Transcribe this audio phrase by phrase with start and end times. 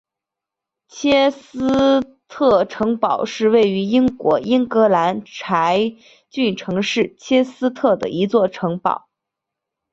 [0.87, 5.95] 切斯特城堡是位于英国英格兰柴
[6.31, 9.07] 郡城市切斯特的一座城堡。